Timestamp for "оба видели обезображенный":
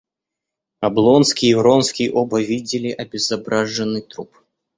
2.09-4.01